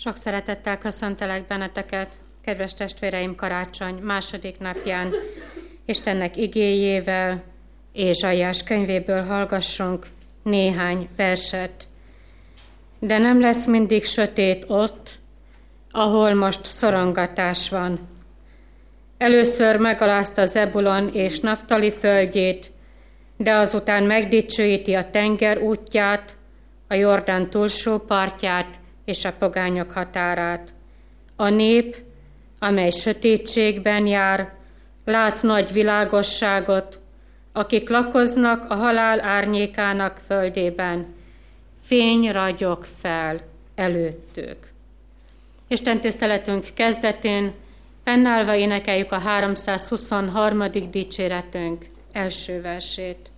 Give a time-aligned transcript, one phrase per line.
[0.00, 5.12] Sok szeretettel köszöntelek benneteket, kedves testvéreim, karácsony második napján.
[5.84, 7.42] Istennek igéjével
[7.92, 10.06] és Zsajás könyvéből hallgassunk
[10.42, 11.86] néhány verset.
[12.98, 15.10] De nem lesz mindig sötét ott,
[15.90, 18.08] ahol most szorongatás van.
[19.16, 22.70] Először megalázta Zebulon és Naftali földjét,
[23.36, 26.36] de azután megdicsőíti a tenger útját,
[26.88, 28.77] a Jordán túlsó partját
[29.08, 30.74] és a pogányok határát.
[31.36, 31.96] A nép,
[32.58, 34.52] amely sötétségben jár,
[35.04, 37.00] lát nagy világosságot,
[37.52, 41.14] akik lakoznak a halál árnyékának földében.
[41.84, 43.40] Fény ragyog fel
[43.74, 44.56] előttük.
[45.68, 47.52] Isten tiszteletünk kezdetén
[48.04, 50.64] fennállva énekeljük a 323.
[50.90, 53.30] dicséretünk első versét.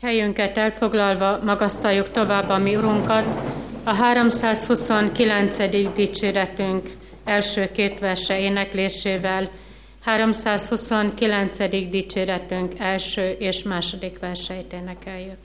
[0.00, 3.57] Helyünket elfoglalva magasztaljuk tovább a mi Urunkat,
[3.88, 5.94] a 329.
[5.94, 6.86] dicséretünk
[7.24, 9.50] első két verse éneklésével,
[10.04, 11.88] 329.
[11.90, 15.38] dicséretünk első és második verseit énekeljük.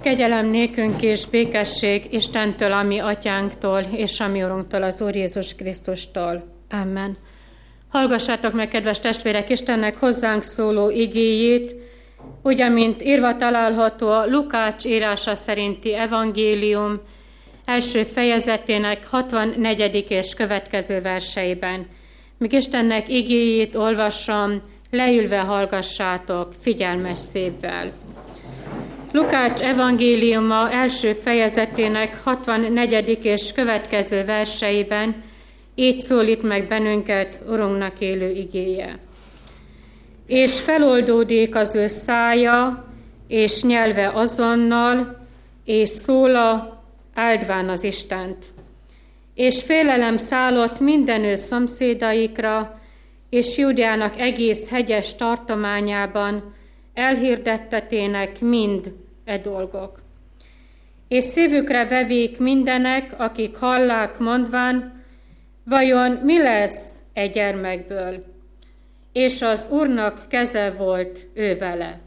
[0.00, 6.44] Kegyelem nékünk és békesség Istentől, ami atyánktól, és ami Urunktól, az Úr Jézus Krisztustól.
[6.70, 7.16] Amen.
[7.88, 11.74] Hallgassátok meg, kedves testvérek, Istennek hozzánk szóló igéjét,
[12.42, 17.00] úgy, amint írva található a Lukács írása szerinti evangélium
[17.64, 20.06] első fejezetének 64.
[20.08, 21.86] és következő verseiben.
[22.38, 27.92] Míg Istennek igéjét olvasom, leülve hallgassátok figyelmes szépvel.
[29.12, 33.18] Lukács evangéliuma első fejezetének 64.
[33.22, 35.22] és következő verseiben
[35.74, 38.98] így szólít meg bennünket Urunknak élő igéje.
[40.28, 42.84] És feloldódik az ő szája,
[43.28, 45.26] és nyelve azonnal,
[45.64, 46.82] és szóla,
[47.14, 48.46] áldván az Istent.
[49.34, 52.80] És félelem szállott minden ő szomszédaikra,
[53.30, 56.54] és Júdeának egész hegyes tartományában
[56.94, 58.92] elhirdettetének mind
[59.24, 60.02] e dolgok.
[61.08, 65.04] És szívükre vevék mindenek, akik hallák mondván,
[65.64, 68.27] Vajon mi lesz egy gyermekből?
[69.12, 72.00] És az Úrnak keze volt ő vele.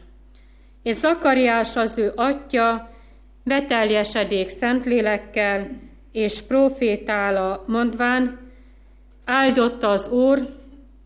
[0.82, 2.90] És Zakariás az ő atya
[3.44, 5.70] beteljesedék szentlélekkel,
[6.12, 8.38] és profétála mondván,
[9.24, 10.60] áldotta az Úr,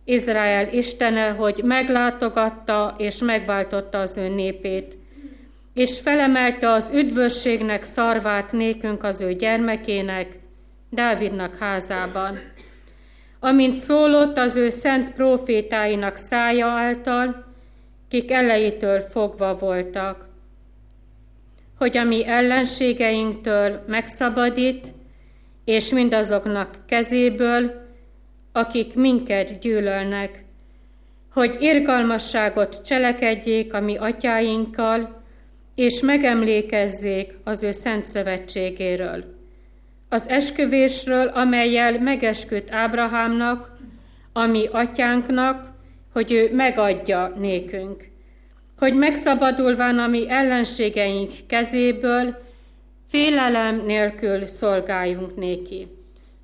[0.04, 4.96] Izrael Istene, hogy meglátogatta és megváltotta az ő népét,
[5.74, 10.38] és felemelte az üdvösségnek szarvát nékünk az ő gyermekének,
[10.90, 12.38] Dávidnak házában.
[13.40, 17.44] Amint szólott az ő szent profétáinak szája által,
[18.08, 20.28] kik elejétől fogva voltak,
[21.78, 24.92] hogy a mi ellenségeinktől megszabadít,
[25.64, 27.84] és mindazoknak kezéből,
[28.52, 30.44] akik minket gyűlölnek,
[31.32, 35.22] hogy irgalmasságot cselekedjék a mi atyáinkkal,
[35.74, 39.35] és megemlékezzék az ő szent szövetségéről
[40.08, 43.70] az esküvésről, amelyel megesküdt Ábrahámnak,
[44.32, 45.72] ami atyánknak,
[46.12, 48.08] hogy ő megadja nékünk,
[48.78, 52.44] hogy megszabadulván a mi ellenségeink kezéből,
[53.08, 55.88] félelem nélkül szolgáljunk néki.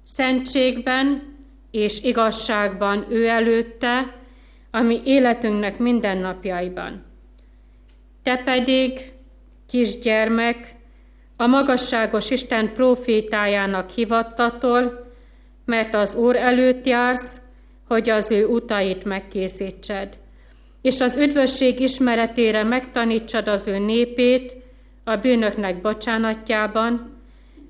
[0.04, 1.22] Szentségben
[1.70, 4.16] és igazságban ő előtte,
[4.70, 7.04] ami életünknek mindennapjaiban.
[8.22, 9.12] Te pedig,
[9.68, 10.74] kisgyermek,
[11.42, 15.12] a magasságos Isten profétájának hivattatol,
[15.64, 17.40] mert az Úr előtt jársz,
[17.88, 20.18] hogy az ő utait megkészítsed,
[20.82, 24.54] és az üdvösség ismeretére megtanítsad az ő népét
[25.04, 27.20] a bűnöknek bocsánatjában,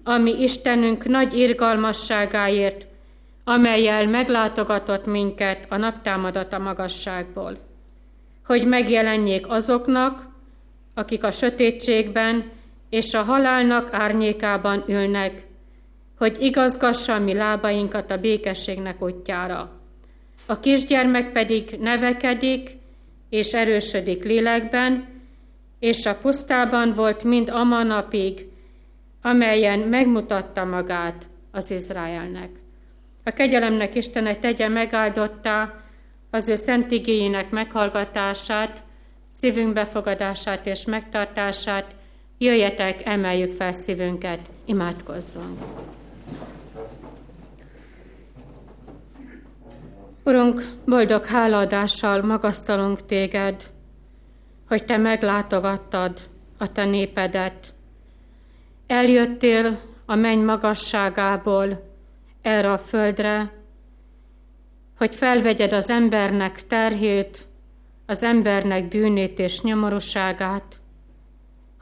[0.04, 2.86] ami Istenünk nagy irgalmasságáért,
[3.44, 7.58] amelyel meglátogatott minket a naptámadat a magasságból,
[8.46, 10.28] hogy megjelenjék azoknak,
[10.94, 12.60] akik a sötétségben
[12.92, 15.46] és a halálnak árnyékában ülnek,
[16.18, 19.80] hogy igazgassa mi lábainkat a békességnek útjára.
[20.46, 22.70] A kisgyermek pedig nevekedik
[23.30, 25.08] és erősödik lélekben,
[25.78, 28.46] és a pusztában volt mind a napig,
[29.22, 32.50] amelyen megmutatta magát az Izraelnek.
[33.24, 35.82] A kegyelemnek Istene tegye megáldotta
[36.30, 38.82] az ő szent igényének meghallgatását,
[39.30, 42.00] szívünk befogadását és megtartását,
[42.42, 45.58] Jöjjetek, emeljük fel szívünket, imádkozzunk.
[50.24, 53.62] Urunk, boldog hálaadással magasztalunk téged,
[54.68, 56.18] hogy te meglátogattad
[56.58, 57.74] a te népedet.
[58.86, 61.90] Eljöttél a menny magasságából
[62.40, 63.52] erre a földre,
[64.96, 67.46] hogy felvegyed az embernek terhét,
[68.06, 70.81] az embernek bűnét és nyomorúságát,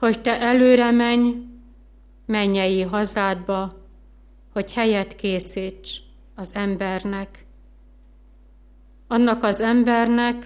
[0.01, 1.35] hogy te előre menj
[2.25, 3.73] mennyei hazádba,
[4.53, 5.99] hogy helyet készíts
[6.35, 7.45] az embernek.
[9.07, 10.45] Annak az embernek,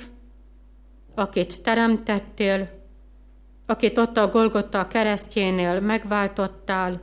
[1.13, 2.69] akit teremtettél,
[3.65, 7.01] akit ott a Golgota keresztjénél megváltottál,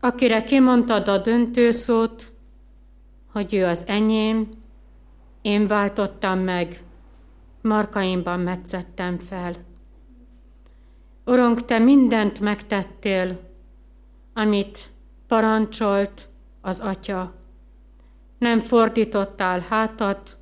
[0.00, 2.32] akire kimondtad a döntőszót,
[3.32, 4.48] hogy ő az enyém,
[5.42, 6.82] én váltottam meg,
[7.62, 9.67] markaimban metszettem fel.
[11.28, 13.40] Urunk, Te mindent megtettél,
[14.34, 14.78] amit
[15.26, 16.28] parancsolt
[16.60, 17.34] az Atya.
[18.38, 20.38] Nem fordítottál hátat,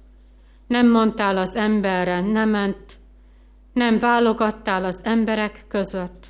[0.66, 2.98] nem mondtál az emberre ment,
[3.72, 6.26] nem válogattál az emberek között.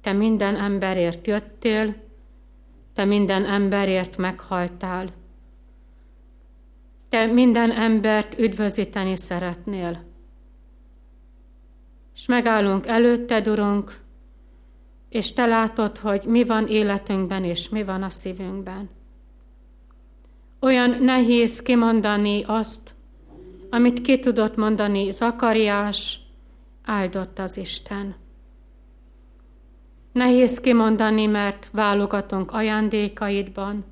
[0.00, 1.94] Te minden emberért jöttél,
[2.94, 5.08] te minden emberért meghaltál.
[7.08, 10.13] Te minden embert üdvözíteni szeretnél.
[12.14, 14.00] És megállunk előtted, Urunk,
[15.08, 18.90] és Te látod, hogy mi van életünkben, és mi van a szívünkben.
[20.60, 22.94] Olyan nehéz kimondani azt,
[23.70, 26.18] amit ki tudott mondani Zakariás,
[26.84, 28.14] áldott az Isten.
[30.12, 33.84] Nehéz kimondani, mert válogatunk ajándékaidban,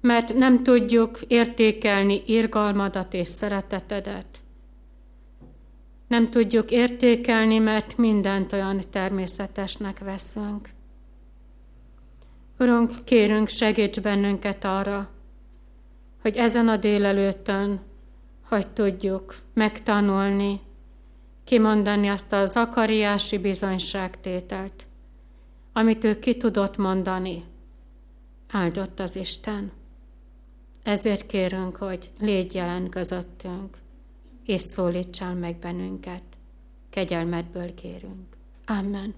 [0.00, 4.38] mert nem tudjuk értékelni irgalmadat és szeretetedet.
[6.06, 10.68] Nem tudjuk értékelni, mert mindent olyan természetesnek veszünk.
[12.58, 15.08] Urunk, kérünk, segíts bennünket arra,
[16.22, 17.80] hogy ezen a délelőttön,
[18.42, 20.60] hogy tudjuk megtanulni,
[21.44, 24.86] kimondani azt a zakariási bizonyságtételt,
[25.72, 27.44] amit ő ki tudott mondani.
[28.50, 29.72] Áldott az Isten.
[30.82, 33.76] Ezért kérünk, hogy légy jelen közöttünk,
[34.46, 36.22] és szólítsál meg bennünket.
[36.90, 38.26] Kegyelmedből kérünk.
[38.66, 39.14] Amen.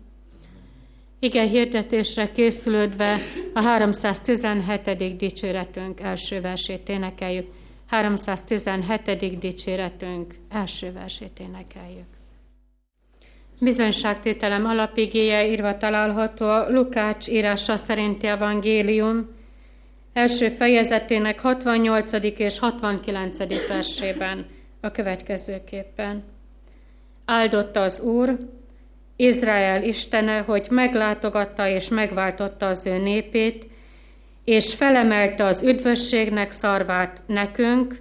[1.18, 3.16] Igen, hirdetésre készülődve
[3.54, 5.16] a 317.
[5.16, 7.46] dicséretünk első versét énekeljük.
[7.86, 9.38] 317.
[9.38, 12.06] dicséretünk első versét énekeljük.
[13.60, 19.28] Bizonyságtételem alapigéje írva található a Lukács írása szerinti evangélium
[20.12, 22.12] első fejezetének 68.
[22.38, 23.68] és 69.
[23.68, 24.46] versében
[24.80, 26.24] a következőképpen.
[27.24, 28.38] Áldotta az Úr,
[29.16, 33.66] Izrael Istene, hogy meglátogatta és megváltotta az ő népét,
[34.44, 37.98] és felemelte az üdvösségnek szarvát nekünk,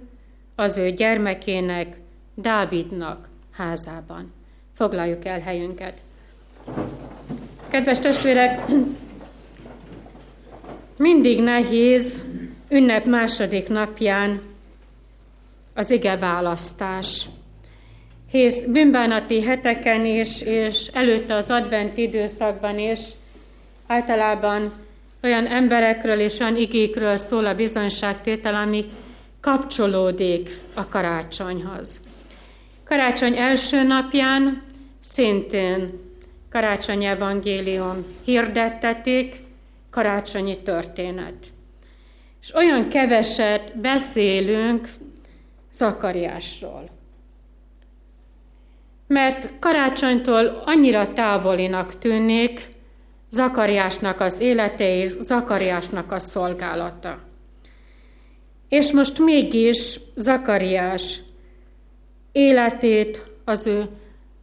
[0.54, 1.96] az ő gyermekének,
[2.34, 4.32] Dávidnak házában.
[4.74, 6.02] Foglaljuk el helyünket.
[7.68, 8.60] Kedves testvérek,
[10.96, 12.24] mindig nehéz
[12.68, 14.40] ünnep második napján
[15.78, 17.26] az ige választás.
[18.30, 22.98] Hisz bűnbánati heteken is, és előtte az advent időszakban is
[23.86, 24.72] általában
[25.22, 28.84] olyan emberekről és olyan igékről szól a bizonyságtétel, ami
[29.40, 32.00] kapcsolódik a karácsonyhoz.
[32.84, 34.62] Karácsony első napján
[35.10, 36.00] szintén
[36.50, 39.34] karácsony evangélium hirdettetik,
[39.90, 41.46] karácsonyi történet.
[42.42, 44.88] És olyan keveset beszélünk
[45.78, 46.88] Zakariásról.
[49.06, 52.68] Mert karácsonytól annyira távolinak tűnik
[53.30, 57.18] Zakariásnak az élete és Zakariásnak a szolgálata.
[58.68, 61.20] És most mégis Zakariás
[62.32, 63.88] életét, az ő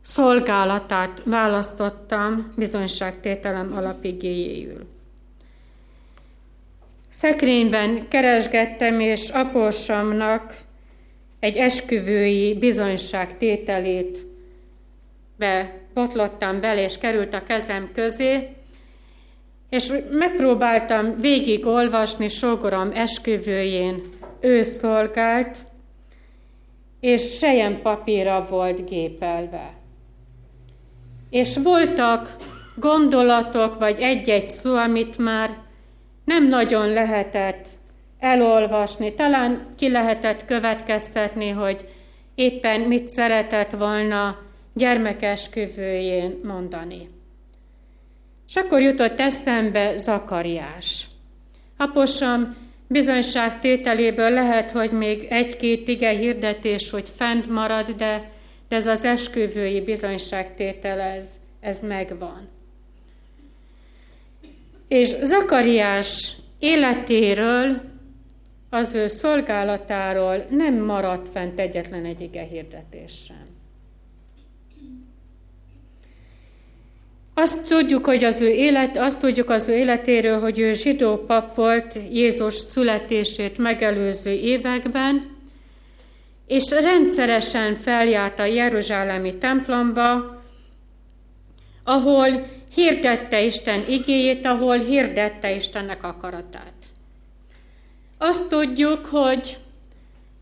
[0.02, 4.88] szolgálatát választottam bizonyságtételem alapigéjéül.
[7.10, 10.65] Szekrényben keresgettem, és apósamnak
[11.40, 14.18] egy esküvői bizonyságtételét
[15.94, 18.50] botlottam bele, és került a kezem közé,
[19.70, 24.02] és megpróbáltam végig olvasni sógorom esküvőjén,
[24.40, 25.58] ő szolgált,
[27.00, 29.74] és sejem papírra volt gépelve.
[31.30, 32.36] És voltak
[32.76, 35.50] gondolatok, vagy egy-egy szó, amit már
[36.26, 37.68] nem nagyon lehetett
[38.26, 39.14] elolvasni.
[39.14, 41.90] Talán ki lehetett következtetni, hogy
[42.36, 44.38] éppen mit szeretett volna
[44.74, 47.10] gyermekesküvőjén mondani.
[48.48, 51.08] És akkor jutott eszembe Zakariás.
[51.78, 52.56] Aposam
[52.88, 58.32] bizonyságtételéből lehet, hogy még egy-két ige hirdetés, hogy fent marad, de,
[58.70, 61.28] de ez az esküvői bizonyságtétel, ez,
[61.60, 62.48] ez megvan.
[64.88, 67.82] És Zakariás életéről,
[68.76, 73.46] az ő szolgálatáról nem maradt fent egyetlen egy ige hirdetés sem.
[77.34, 81.56] Azt tudjuk, hogy az ő élet, azt tudjuk az ő életéről, hogy ő zsidó pap
[81.56, 85.38] volt Jézus születését megelőző években,
[86.48, 90.42] és rendszeresen feljárt a Jeruzsálemi templomba,
[91.84, 96.75] ahol hirdette Isten igéjét, ahol hirdette Istennek akaratát.
[98.28, 99.58] Azt tudjuk, hogy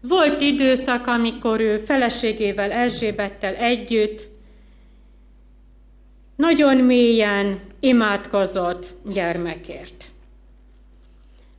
[0.01, 4.29] volt időszak, amikor ő feleségével, Erzsébettel együtt
[6.35, 10.05] nagyon mélyen imádkozott gyermekért.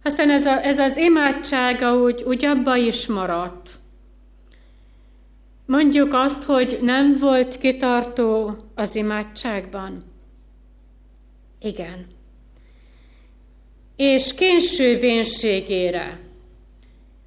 [0.02, 3.70] Aztán ez, a, ez az imádsága úgy, úgy abba is maradt.
[5.66, 10.02] Mondjuk azt, hogy nem volt kitartó az imádságban.
[11.60, 12.13] Igen.
[13.96, 16.18] És késő vénségére,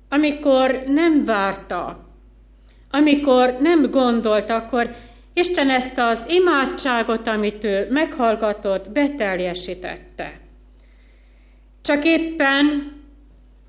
[0.10, 2.08] amikor nem várta,
[2.92, 4.96] amikor nem gondolt, akkor
[5.34, 10.40] Isten ezt az imádságot, amit ő meghallgatott, beteljesítette.
[11.82, 12.96] Csak éppen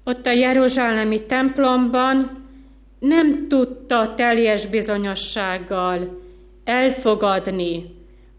[0.05, 2.47] ott a Jeruzsálemi templomban
[2.99, 6.23] nem tudta teljes bizonyossággal
[6.65, 7.85] elfogadni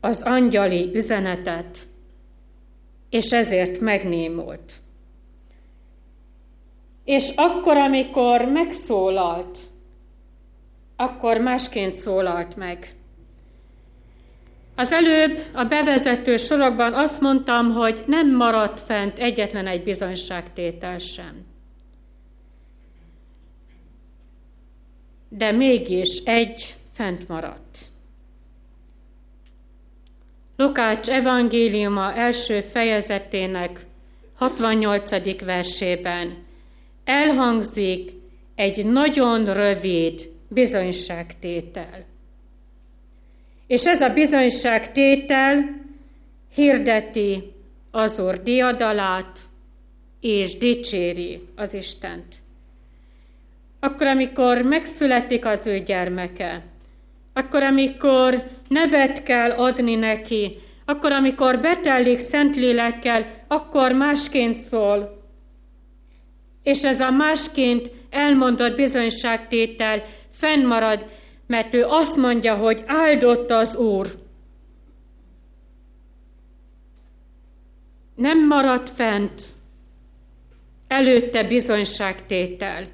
[0.02, 1.88] az angyali üzenetet,
[3.10, 4.74] és ezért megnémult.
[7.04, 9.58] És akkor, amikor megszólalt,
[10.96, 12.94] akkor másként szólalt meg.
[14.76, 21.46] Az előbb a bevezető sorokban azt mondtam, hogy nem maradt fent egyetlen egy bizonyságtétel sem.
[25.30, 27.89] De mégis egy fent maradt.
[30.62, 33.86] Lukács evangéliuma első fejezetének
[34.36, 35.44] 68.
[35.46, 36.38] versében
[37.04, 38.12] elhangzik
[38.56, 42.06] egy nagyon rövid bizonyságtétel.
[43.68, 45.82] És ez a bizonyságtétel
[46.54, 47.54] hirdeti
[47.92, 49.40] az Úr diadalát,
[50.20, 52.36] és dicséri az Istent.
[53.80, 56.64] Akkor, amikor megszületik az ő gyermeke,
[57.34, 65.24] akkor, amikor nevet kell adni neki, akkor, amikor betellik Szentlélekkel, akkor másként szól.
[66.64, 71.06] És ez a másként elmondott bizonyságtétel fennmarad,
[71.48, 74.08] mert ő azt mondja, hogy áldott az Úr.
[78.16, 79.42] Nem maradt fent
[80.88, 82.88] előtte bizonyságtétel,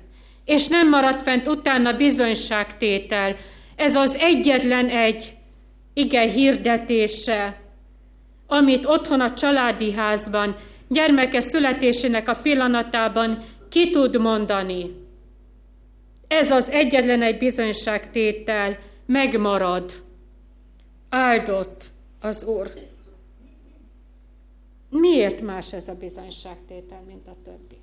[0.45, 3.35] és nem maradt fent utána bizonyságtétel.
[3.75, 5.35] Ez az egyetlen egy
[5.95, 7.61] ige hirdetése,
[8.47, 10.55] amit otthon a családi házban,
[10.87, 15.03] gyermeke születésének a pillanatában ki tud mondani.
[16.27, 19.91] Ez az egyetlen egy bizonyságtétel megmarad.
[21.09, 21.83] Áldott
[22.19, 22.71] az Úr.
[24.89, 27.77] Miért más ez a bizonyságtétel, mint a többi?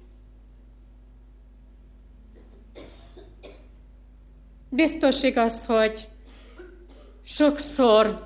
[4.69, 6.09] Biztos igaz, hogy
[7.23, 8.25] sokszor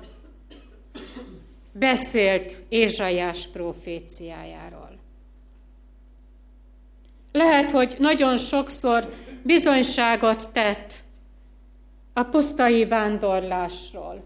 [1.71, 4.97] beszélt Ézsaiás proféciájáról.
[7.31, 9.13] Lehet, hogy nagyon sokszor
[9.43, 10.93] bizonyságot tett
[12.13, 14.23] a pusztai vándorlásról,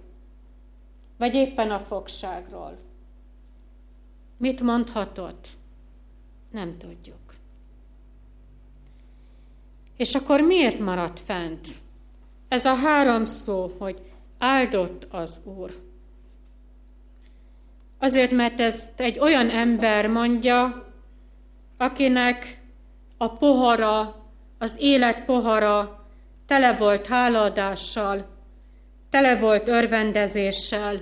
[1.17, 2.75] vagy éppen a fogságról.
[4.37, 5.47] Mit mondhatott?
[6.51, 7.35] Nem tudjuk.
[9.97, 11.67] És akkor miért maradt fent?
[12.47, 14.10] Ez a három szó, hogy
[14.41, 15.71] áldott az Úr.
[17.99, 20.85] Azért, mert ezt egy olyan ember mondja,
[21.77, 22.61] akinek
[23.17, 24.15] a pohara
[24.57, 26.05] az élet pohara
[26.45, 28.25] tele volt hálaadással,
[29.09, 31.01] tele volt örvendezéssel,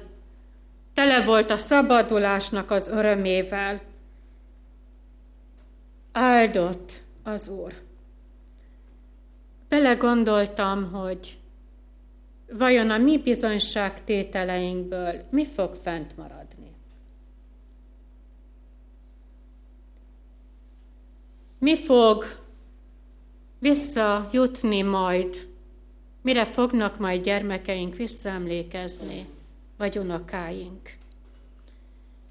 [0.93, 3.81] tele volt a szabadulásnak az örömével.
[6.12, 6.91] Áldott
[7.24, 7.74] az Úr.
[9.69, 11.38] Belegondoltam, hogy
[12.51, 16.72] vajon a mi bizonyságtételeinkből mi fog fent maradni.
[21.60, 22.25] Mi fog
[23.60, 25.48] visszajutni majd,
[26.22, 29.25] mire fognak majd gyermekeink visszaemlékezni,
[29.77, 30.98] vagy unokáink.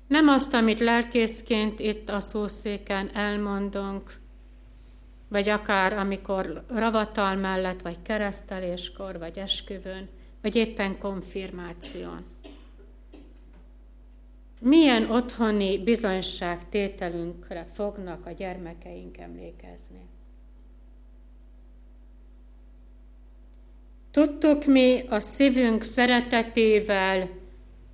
[0.06, 4.16] Nem azt, amit lelkészként itt a szószéken elmondunk,
[5.28, 10.08] vagy akár amikor ravatal mellett, vagy kereszteléskor, vagy esküvőn,
[10.42, 12.24] vagy éppen konfirmáción.
[14.60, 20.00] milyen otthoni bizonyságtételünkre fognak a gyermekeink emlékezni.
[24.10, 27.28] Tudtuk mi a szívünk szeretetével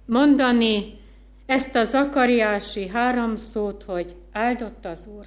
[0.06, 0.98] mondani
[1.46, 5.24] ezt a zakariási három szót, hogy áldott az Úr?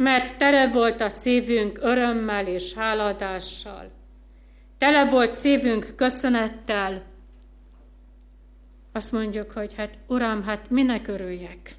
[0.00, 3.90] Mert tele volt a szívünk örömmel és háladással.
[4.78, 7.02] Tele volt szívünk köszönettel.
[8.92, 11.76] Azt mondjuk, hogy hát Uram, hát minek örüljek?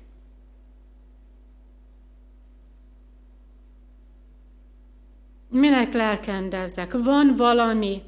[5.50, 6.92] Minek lelkendezzek?
[6.92, 8.02] Van valami?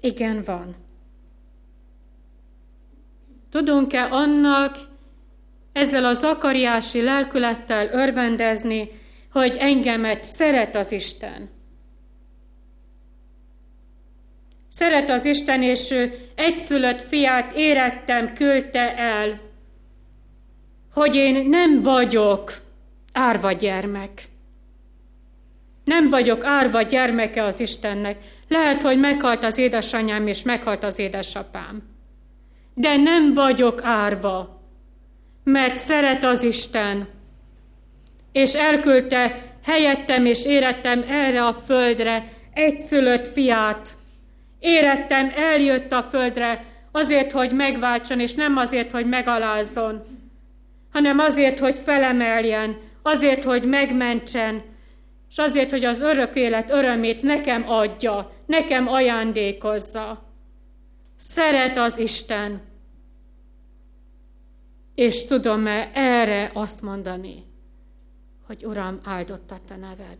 [0.00, 0.74] Igen, van.
[3.50, 4.94] Tudunk-e annak
[5.76, 8.90] ezzel a zakariási lelkülettel örvendezni,
[9.32, 11.50] hogy engemet szeret az Isten?
[14.68, 19.40] Szeret az Isten, és ő egyszülött fiát érettem, küldte el,
[20.92, 22.52] hogy én nem vagyok
[23.12, 24.22] árva gyermek.
[25.84, 28.16] Nem vagyok árva gyermeke az Istennek.
[28.48, 31.82] Lehet, hogy meghalt az édesanyám, és meghalt az édesapám.
[32.74, 34.55] De nem vagyok árva,
[35.46, 37.08] mert szeret az Isten,
[38.32, 43.96] és elküldte helyettem és érettem erre a földre egyszülött fiát.
[44.58, 50.02] Érettem, eljött a földre azért, hogy megváltson, és nem azért, hogy megalázzon,
[50.92, 54.62] hanem azért, hogy felemeljen, azért, hogy megmentsen,
[55.30, 60.32] és azért, hogy az örök élet örömét nekem adja, nekem ajándékozza.
[61.18, 62.74] Szeret az Isten.
[64.96, 67.44] És tudom-e erre azt mondani,
[68.46, 70.18] hogy Uram, áldott a te neved.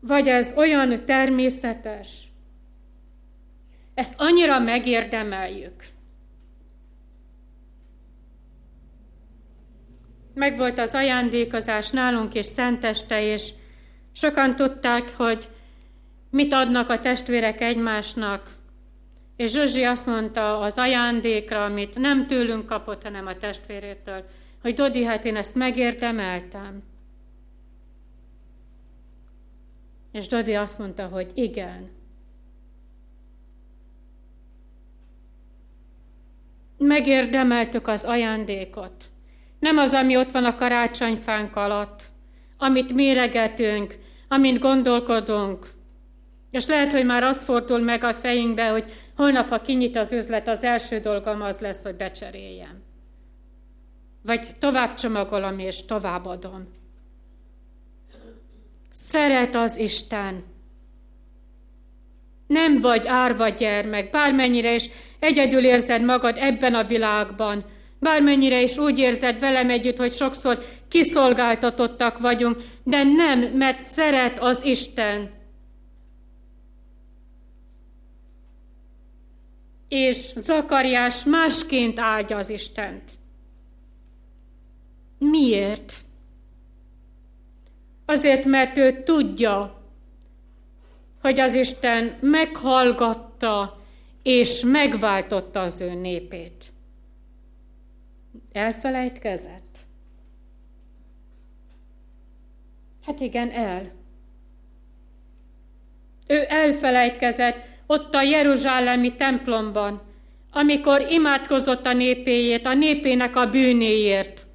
[0.00, 2.28] Vagy ez olyan természetes,
[3.94, 5.84] ezt annyira megérdemeljük,
[10.34, 13.52] megvolt az ajándékozás nálunk és szenteste, és
[14.12, 15.48] sokan tudták, hogy
[16.30, 18.50] mit adnak a testvérek egymásnak.
[19.40, 24.24] És Zsuzsi azt mondta az ajándékra, amit nem tőlünk kapott, hanem a testvérétől,
[24.62, 26.82] hogy Dodi, hát én ezt megérdemeltem.
[30.12, 31.90] És Dodi azt mondta, hogy igen.
[36.78, 39.04] Megérdemeltük az ajándékot.
[39.58, 42.02] Nem az, ami ott van a karácsonyfánk alatt,
[42.56, 43.98] amit méregetünk,
[44.28, 45.66] amint gondolkodunk.
[46.50, 50.48] És lehet, hogy már az fordul meg a fejünkbe, hogy holnap, ha kinyit az üzlet,
[50.48, 52.82] az első dolgom az lesz, hogy becseréljem.
[54.22, 56.68] Vagy tovább csomagolom és továbbadom.
[58.90, 60.44] Szeret az Isten.
[62.46, 67.64] Nem vagy árva gyermek, bármennyire is egyedül érzed magad ebben a világban,
[68.02, 74.64] Bármennyire is úgy érzed velem együtt, hogy sokszor kiszolgáltatottak vagyunk, de nem, mert szeret az
[74.64, 75.39] Isten.
[79.90, 83.10] És Zakariás másként áldja az Istent.
[85.18, 85.94] Miért?
[88.04, 89.82] Azért, mert ő tudja,
[91.20, 93.80] hogy az Isten meghallgatta
[94.22, 96.72] és megváltotta az ő népét.
[98.52, 99.78] Elfelejtkezett?
[103.04, 103.92] Hát igen, el.
[106.26, 110.02] Ő elfelejtkezett ott a Jeruzsálemi templomban,
[110.52, 114.46] amikor imádkozott a népéjét, a népének a bűnéért.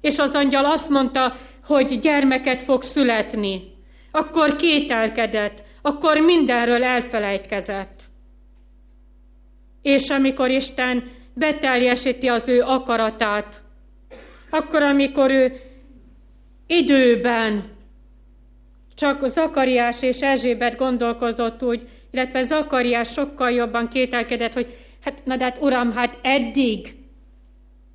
[0.00, 3.62] És az angyal azt mondta, hogy gyermeket fog születni.
[4.10, 8.02] Akkor kételkedett, akkor mindenről elfelejtkezett.
[9.82, 13.62] És amikor Isten beteljesíti az ő akaratát.
[14.50, 15.60] Akkor, amikor ő
[16.66, 17.76] időben
[18.98, 21.82] csak Zakariás és Erzsébet gondolkozott úgy,
[22.18, 26.94] illetve Zakariás sokkal jobban kételkedett, hogy hát, na de hát uram, hát eddig,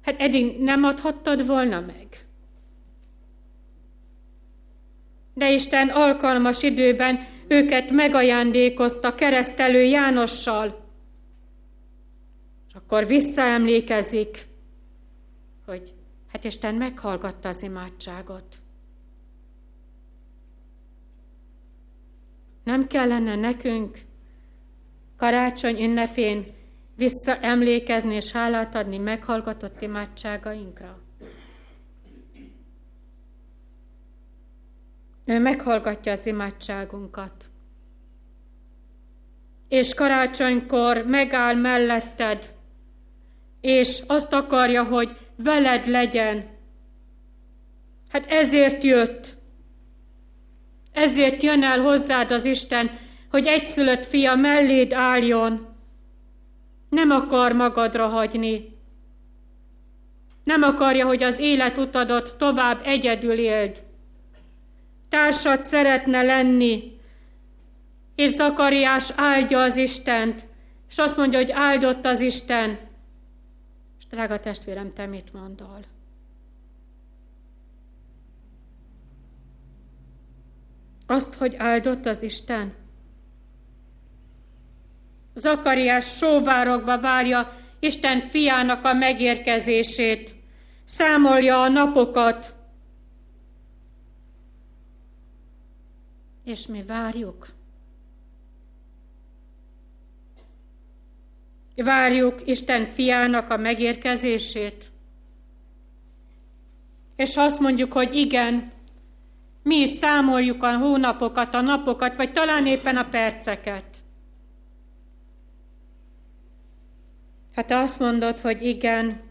[0.01, 2.07] hát eddig nem adhattad volna meg.
[5.33, 10.85] De Isten alkalmas időben őket megajándékozta keresztelő Jánossal,
[12.67, 14.45] és akkor visszaemlékezik,
[15.65, 15.93] hogy
[16.31, 18.45] hát Isten meghallgatta az imádságot.
[22.63, 23.97] Nem kellene nekünk
[25.23, 26.45] karácsony ünnepén
[26.95, 30.99] visszaemlékezni és hálát adni meghallgatott imádságainkra?
[35.25, 37.51] Ő meghallgatja az imádságunkat.
[39.67, 42.53] és karácsonykor megáll melletted,
[43.61, 46.49] és azt akarja, hogy veled legyen.
[48.09, 49.37] Hát ezért jött.
[50.91, 52.91] Ezért jön el hozzád az Isten,
[53.33, 55.67] hogy egyszülött fia melléd álljon.
[56.89, 58.77] Nem akar magadra hagyni.
[60.43, 63.83] Nem akarja, hogy az életutadat tovább egyedül éld.
[65.09, 66.97] Társad szeretne lenni,
[68.15, 70.47] és Zakariás áldja az Istent,
[70.89, 72.79] és azt mondja, hogy áldott az Isten.
[73.99, 75.79] És drága testvérem, te mit mondol?
[81.05, 82.81] Azt, hogy áldott az Isten?
[85.35, 90.35] Zakariás sóvárogva várja Isten fiának a megérkezését,
[90.85, 92.55] számolja a napokat,
[96.43, 97.47] és mi várjuk.
[101.75, 104.91] Várjuk Isten fiának a megérkezését.
[107.15, 108.71] És azt mondjuk, hogy igen,
[109.63, 114.02] mi is számoljuk a hónapokat, a napokat, vagy talán éppen a perceket.
[117.53, 119.21] Ha te azt mondod, hogy igen,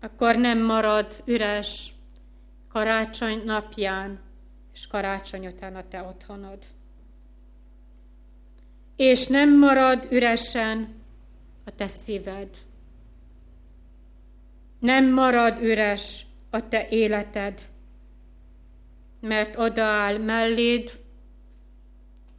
[0.00, 1.94] akkor nem marad üres
[2.68, 4.20] karácsony napján,
[4.72, 6.58] és karácsony után a te otthonod.
[8.96, 10.94] És nem marad üresen
[11.64, 12.48] a te szíved.
[14.78, 17.62] Nem marad üres a te életed,
[19.20, 21.00] mert odaáll melléd,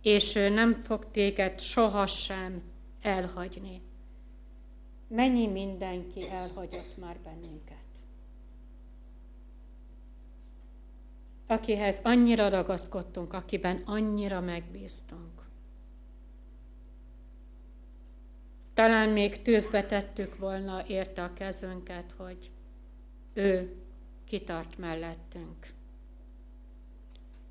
[0.02, 2.62] és ő nem fog téged sohasem
[3.02, 3.85] elhagyni.
[5.08, 7.84] Mennyi mindenki elhagyott már bennünket.
[11.48, 15.44] Akihez annyira ragaszkodtunk, akiben annyira megbíztunk.
[18.74, 22.52] Talán még tűzbe tettük volna érte a kezünket, hogy
[23.34, 23.76] ő
[24.24, 25.74] kitart mellettünk.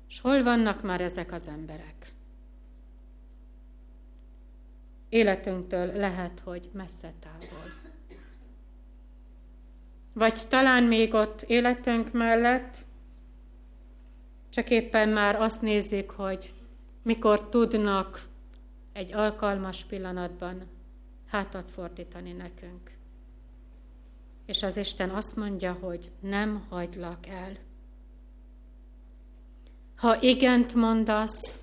[0.09, 2.14] És hol vannak már ezek az emberek?
[5.15, 7.71] Életünktől lehet, hogy messze távol.
[10.13, 12.77] Vagy talán még ott életünk mellett,
[14.49, 16.53] csak éppen már azt nézik, hogy
[17.01, 18.21] mikor tudnak
[18.93, 20.61] egy alkalmas pillanatban
[21.27, 22.91] hátat fordítani nekünk.
[24.45, 27.57] És az Isten azt mondja, hogy nem hagylak el.
[29.95, 31.59] Ha igent mondasz,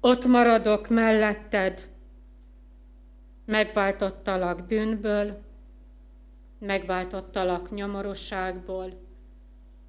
[0.00, 1.92] ott maradok melletted,
[3.44, 5.42] megváltottalak bűnből,
[6.58, 8.92] megváltottalak nyomorosságból,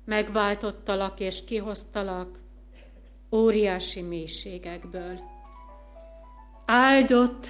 [0.05, 2.39] megváltottalak és kihoztalak
[3.31, 5.19] óriási mélységekből.
[6.65, 7.47] Áldott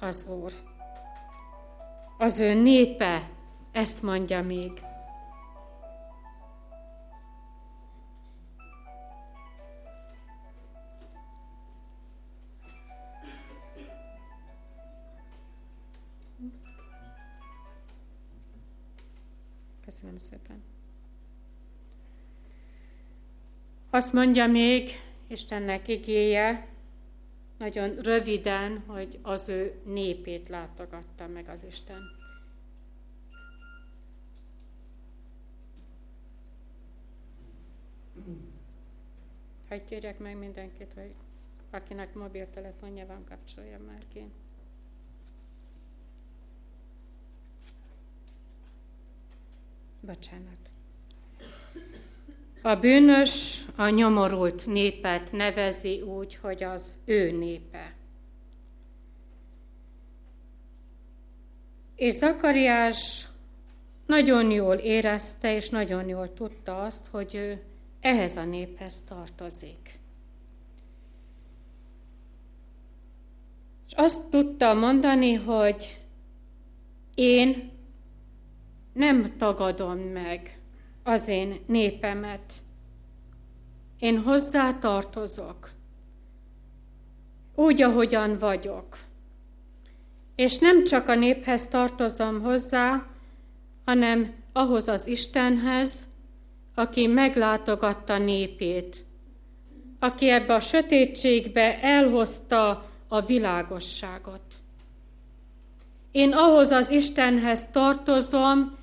[0.00, 0.52] az Úr.
[2.18, 3.30] Az ő népe
[3.72, 4.72] ezt mondja még.
[23.96, 24.90] Azt mondja még
[25.26, 26.68] Istennek igéje,
[27.58, 32.10] nagyon röviden, hogy az ő népét látogatta meg az Isten.
[39.68, 41.14] Hogy kérjek meg mindenkit, hogy
[41.70, 44.30] akinek mobiltelefonja van, kapcsolja már ki.
[50.00, 50.70] Bocsánat.
[52.66, 57.94] A bűnös a nyomorult népet nevezi úgy, hogy az ő népe.
[61.94, 63.26] És Zakariás
[64.06, 67.62] nagyon jól érezte, és nagyon jól tudta azt, hogy ő
[68.00, 69.98] ehhez a néphez tartozik.
[73.86, 76.00] És azt tudta mondani, hogy
[77.14, 77.70] én
[78.92, 80.56] nem tagadom meg
[81.06, 82.52] az én népemet.
[83.98, 85.70] Én hozzá tartozok,
[87.54, 88.98] úgy, ahogyan vagyok.
[90.36, 93.06] És nem csak a néphez tartozom hozzá,
[93.84, 96.06] hanem ahhoz az Istenhez,
[96.74, 99.04] aki meglátogatta népét,
[99.98, 104.42] aki ebbe a sötétségbe elhozta a világosságot.
[106.10, 108.76] Én ahhoz az Istenhez tartozom,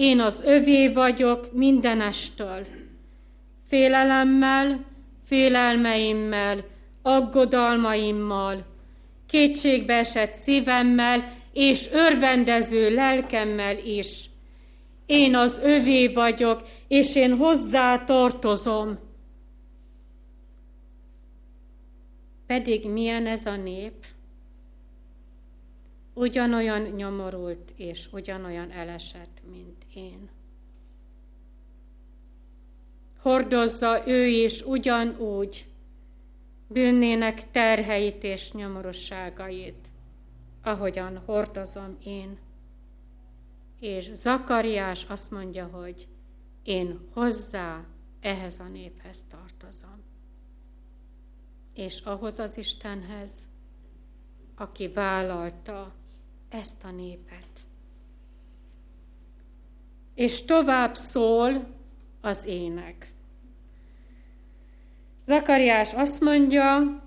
[0.00, 2.66] én az övé vagyok mindenestől.
[3.66, 4.84] Félelemmel,
[5.24, 6.64] félelmeimmel,
[7.02, 8.66] aggodalmaimmal,
[9.26, 14.30] kétségbeesett szívemmel és örvendező lelkemmel is.
[15.06, 18.98] Én az övé vagyok, és én hozzá tartozom.
[22.46, 24.06] Pedig milyen ez a nép?
[26.14, 30.28] Ugyanolyan nyomorult és ugyanolyan elesett, mint én.
[33.18, 35.66] Hordozza ő is ugyanúgy
[36.68, 39.88] bűnnének terheit és nyomorosságait,
[40.62, 42.38] ahogyan hordozom én.
[43.80, 46.08] És Zakariás azt mondja, hogy
[46.62, 47.84] én hozzá
[48.20, 50.02] ehhez a néphez tartozom.
[51.74, 53.30] És ahhoz az Istenhez,
[54.54, 55.94] aki vállalta
[56.48, 57.49] ezt a népet.
[60.14, 61.74] És tovább szól
[62.20, 63.12] az ének.
[65.24, 67.02] Zakariás azt mondja,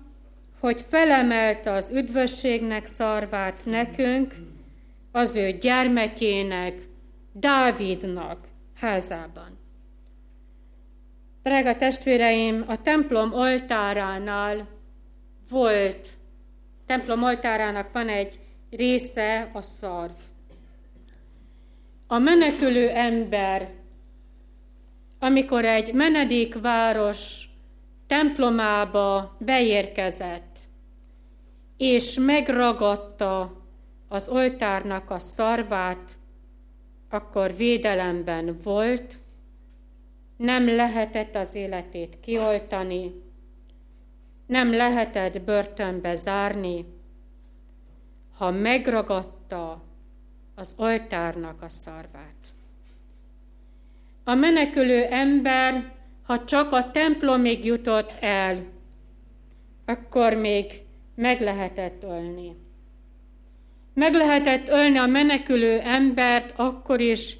[0.60, 4.34] hogy felemelte az üdvösségnek szarvát nekünk,
[5.12, 6.74] az ő gyermekének,
[7.32, 9.58] Dávidnak házában.
[11.42, 14.66] Drága testvéreim, a templom oltáránál
[15.48, 16.08] volt,
[16.86, 18.38] templom oltárának van egy
[18.70, 20.12] része a szarv.
[22.06, 23.70] A menekülő ember,
[25.18, 27.48] amikor egy menedékváros
[28.06, 30.58] templomába beérkezett,
[31.76, 33.62] és megragadta
[34.08, 36.18] az oltárnak a szarvát,
[37.10, 39.14] akkor védelemben volt,
[40.36, 43.22] nem lehetett az életét kioltani,
[44.46, 46.84] nem lehetett börtönbe zárni,
[48.36, 49.82] ha megragadta
[50.54, 52.54] az oltárnak a szarvát.
[54.24, 58.64] A menekülő ember, ha csak a templomig jutott el,
[59.84, 60.82] akkor még
[61.14, 62.56] meg lehetett ölni.
[63.94, 67.36] Meg lehetett ölni a menekülő embert akkor is,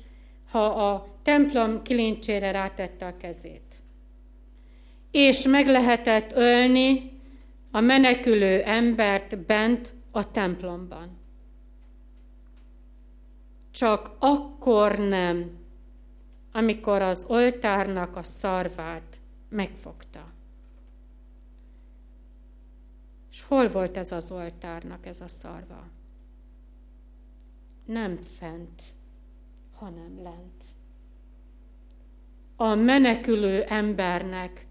[0.51, 3.75] ha a templom kilincsére rátette a kezét.
[5.11, 7.13] És meg lehetett ölni
[7.71, 11.24] a menekülő embert bent a templomban.
[13.75, 15.59] Csak akkor nem,
[16.53, 20.33] amikor az oltárnak a szarvát megfogta.
[23.31, 25.85] És hol volt ez az oltárnak ez a szarva?
[27.85, 28.83] Nem fent,
[29.73, 30.65] hanem lent.
[32.57, 34.67] A menekülő embernek,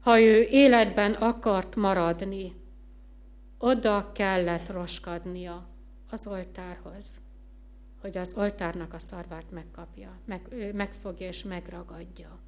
[0.00, 2.54] ha ő életben akart maradni,
[3.58, 5.66] oda kellett roskadnia
[6.10, 7.20] az oltárhoz,
[8.00, 12.38] hogy az oltárnak a szarvát megkapja, meg, megfogja és megragadja.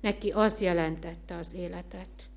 [0.00, 2.28] Neki az jelentette az életet.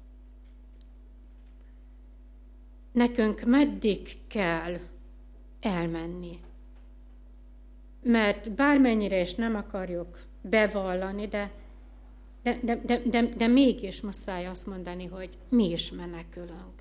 [2.91, 4.80] Nekünk meddig kell
[5.60, 6.39] elmenni?
[8.04, 11.52] Mert bármennyire is nem akarjuk bevallani, de,
[12.43, 16.74] de, de, de, de, de mégis muszáj azt mondani, hogy mi is menekülünk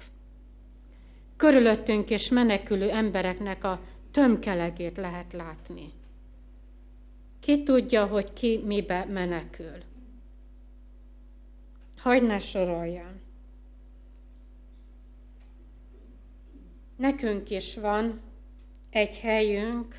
[1.38, 5.92] körülöttünk és menekülő embereknek a tömkelegét lehet látni.
[7.40, 9.82] Ki tudja, hogy ki mibe menekül.
[11.96, 13.20] Hagy ne soroljam.
[16.96, 18.20] Nekünk is van
[18.90, 19.96] egy helyünk,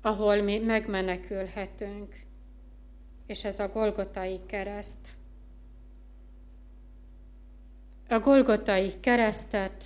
[0.00, 2.14] ahol mi megmenekülhetünk,
[3.26, 5.08] és ez a Golgotai kereszt.
[8.08, 9.84] A Golgotai keresztet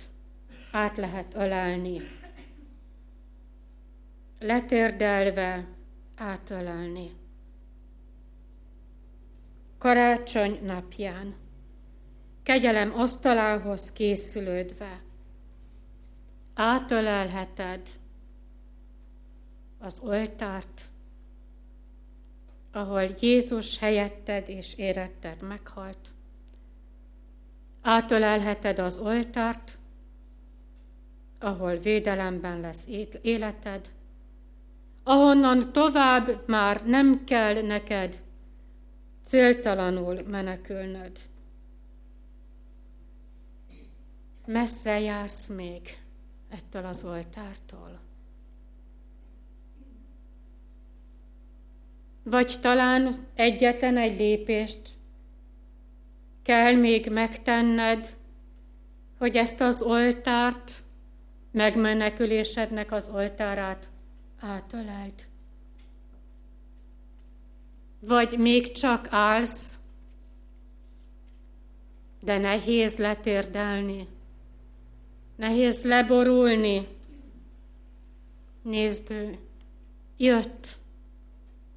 [0.71, 1.99] át lehet ölelni.
[4.43, 5.67] Letérdelve
[6.15, 7.11] átölelni.
[9.77, 11.35] Karácsony napján,
[12.43, 15.01] kegyelem asztalához készülődve,
[16.53, 17.89] átölelheted
[19.79, 20.89] az oltárt,
[22.71, 26.13] ahol Jézus helyetted és éretted meghalt,
[27.81, 29.77] Átölelheted az oltárt,
[31.39, 32.87] ahol védelemben lesz
[33.21, 33.93] életed,
[35.03, 38.23] ahonnan tovább már nem kell neked
[39.25, 41.19] céltalanul menekülnöd.
[44.45, 45.81] Messze jársz még
[46.49, 47.99] ettől az oltártól.
[52.23, 54.89] Vagy talán egyetlen egy lépést
[56.43, 58.17] kell még megtenned,
[59.17, 60.83] hogy ezt az oltárt,
[61.51, 63.90] megmenekülésednek az oltárát
[64.41, 65.27] átöleld.
[67.99, 69.79] Vagy még csak állsz,
[72.21, 74.07] de nehéz letérdelni,
[75.35, 76.87] nehéz leborulni.
[78.61, 79.37] Nézd, ő
[80.17, 80.67] jött,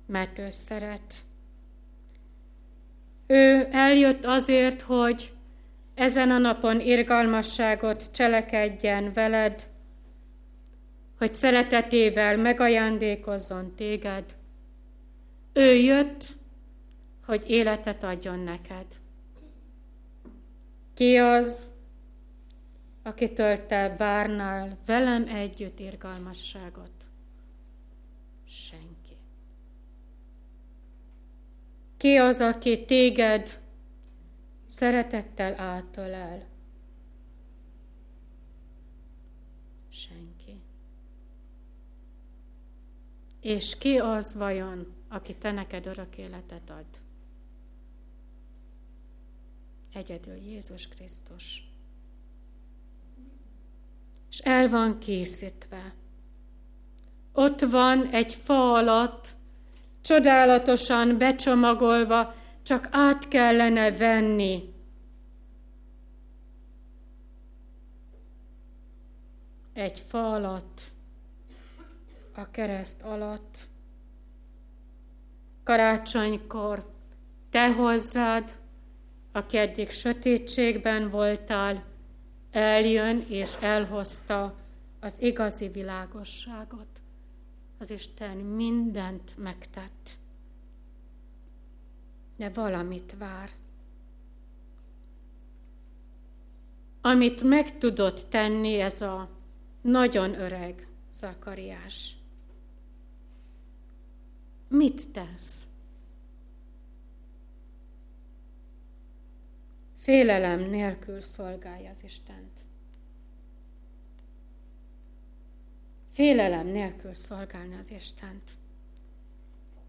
[0.06, 1.14] mert ő szeret.
[3.26, 5.32] Ő eljött azért, hogy
[5.94, 9.68] ezen a napon irgalmasságot cselekedjen veled,
[11.24, 14.36] hogy szeretetével megajándékozzon téged.
[15.52, 16.26] Ő jött,
[17.24, 18.86] hogy életet adjon neked.
[20.94, 21.72] Ki az,
[23.02, 26.92] akitől te várnál velem együtt irgalmasságot?
[28.48, 29.16] Senki.
[31.96, 33.60] Ki az, aki téged
[34.68, 36.46] szeretettel átölel?
[39.88, 40.34] Senki.
[43.44, 46.84] És ki az vajon, aki te neked örök életet ad?
[49.92, 51.68] Egyedül Jézus Krisztus.
[54.30, 55.94] És el van készítve.
[57.32, 59.36] Ott van egy fa alatt,
[60.00, 64.74] csodálatosan becsomagolva, csak át kellene venni.
[69.72, 70.93] Egy fa alatt,
[72.34, 73.58] a kereszt alatt.
[75.62, 76.92] Karácsonykor
[77.50, 78.60] te hozzád,
[79.32, 81.84] aki eddig sötétségben voltál,
[82.50, 84.54] eljön és elhozta
[85.00, 86.88] az igazi világosságot.
[87.78, 90.10] Az Isten mindent megtett
[92.36, 93.50] de valamit vár.
[97.00, 99.28] Amit meg tudott tenni ez a
[99.80, 102.16] nagyon öreg Zakariás.
[104.76, 105.66] Mit tesz?
[109.98, 112.52] Félelem nélkül szolgálja az Istent.
[116.12, 118.50] Félelem nélkül szolgálni az Istent.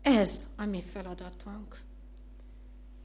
[0.01, 1.77] Ez a mi feladatunk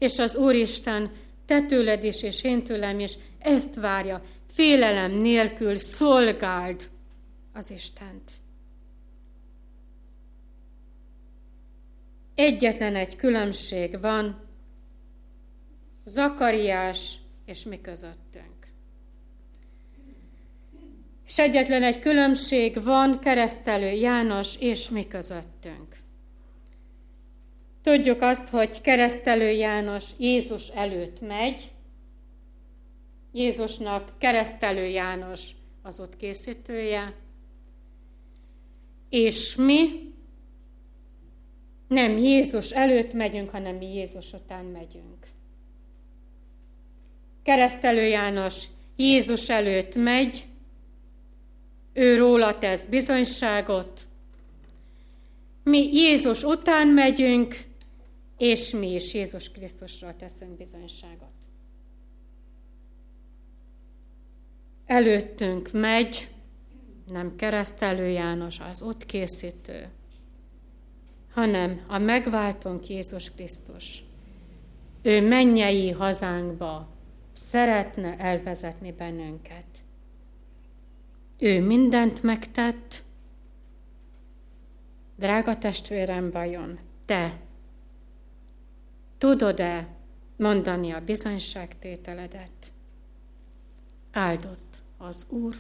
[0.01, 1.11] és az Úristen
[1.47, 6.91] te tőled is, és én tőlem is ezt várja, félelem nélkül szolgáld
[7.53, 8.33] az Istent.
[12.41, 14.41] Egyetlen egy különbség van
[16.05, 18.67] Zakariás és mi közöttünk.
[21.27, 25.97] És egyetlen egy különbség van keresztelő János és mi közöttünk.
[27.83, 31.71] Tudjuk azt, hogy keresztelő János Jézus előtt megy.
[33.33, 35.51] Jézusnak keresztelő János
[35.83, 37.15] az ott készítője.
[39.09, 40.10] És mi
[41.91, 45.27] nem Jézus előtt megyünk, hanem mi Jézus után megyünk.
[47.43, 48.65] Keresztelő János
[48.97, 50.47] Jézus előtt megy,
[51.93, 54.07] ő róla tesz bizonyságot,
[55.63, 57.57] mi Jézus után megyünk,
[58.39, 61.33] és mi is Jézus Krisztusról teszünk bizonyságot.
[64.87, 66.29] Előttünk megy,
[67.07, 69.89] nem keresztelő János, az készítő,
[71.33, 74.05] hanem a megváltunk Jézus Krisztus.
[75.03, 76.89] Ő mennyei hazánkba
[77.33, 79.65] szeretne elvezetni bennünket.
[81.39, 83.03] Ő mindent megtett.
[85.17, 87.39] Drága testvérem, vajon te
[89.21, 89.89] Tudod-e
[90.37, 92.73] mondani a bizonyságtételedet?
[94.13, 95.55] Áldott az Úr,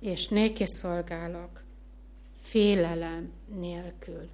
[0.00, 1.63] és néki szolgálok
[2.44, 4.28] félelem nélkül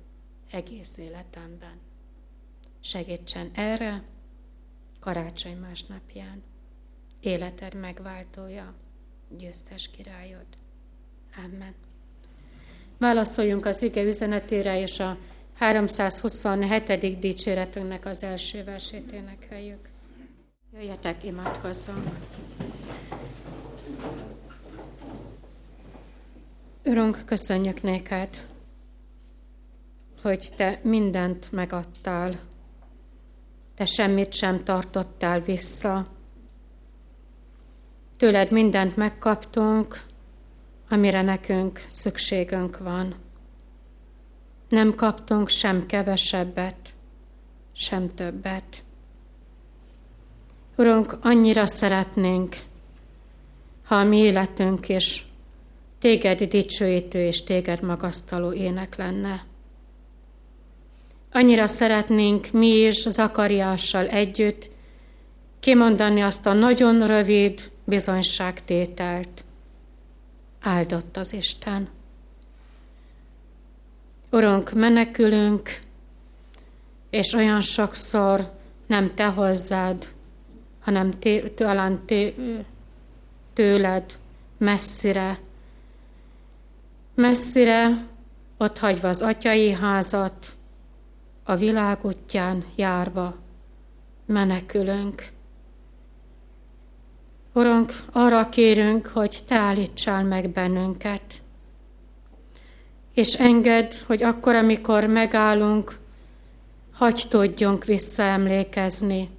[0.51, 1.81] egész életemben.
[2.81, 4.03] Segítsen erre
[5.01, 6.43] karácsony másnapján,
[7.21, 8.75] életed megváltója,
[9.39, 10.47] győztes királyod.
[11.37, 11.75] Amen.
[12.99, 15.19] Válaszoljunk az ige üzenetére és a
[15.55, 17.19] 327.
[17.19, 19.89] dicséretünknek az első versét énekeljük.
[20.73, 22.09] Jöjjetek, imádkozzunk!
[26.85, 28.49] Urunk, köszönjük néked,
[30.23, 32.41] hogy te mindent megadtál,
[33.75, 36.07] te semmit sem tartottál vissza.
[38.17, 40.03] Tőled mindent megkaptunk,
[40.89, 43.15] amire nekünk szükségünk van
[44.71, 46.95] nem kaptunk sem kevesebbet,
[47.73, 48.85] sem többet.
[50.77, 52.57] Urunk, annyira szeretnénk,
[53.85, 55.30] ha a mi életünk is
[56.01, 59.45] téged dicsőítő és téged magasztaló ének lenne.
[61.33, 64.71] Annyira szeretnénk mi is Zakariással együtt
[65.61, 69.45] kimondani azt a nagyon rövid bizonyságtételt.
[70.61, 71.89] Áldott az Isten.
[74.31, 75.79] Urunk, menekülünk,
[77.11, 78.53] és olyan sokszor
[78.87, 80.07] nem te hozzád,
[80.81, 81.53] hanem té,
[83.53, 84.05] tőled
[84.59, 85.39] messzire.
[87.21, 88.07] Messzire,
[88.57, 90.47] ott hagyva az atyai házat,
[91.45, 93.37] a világ útján járva
[94.27, 95.29] menekülünk.
[97.53, 101.43] Urunk, arra kérünk, hogy Te állítsál meg bennünket,
[103.15, 105.99] és engedd, hogy akkor, amikor megállunk,
[106.93, 109.31] hagy tudjunk visszaemlékezni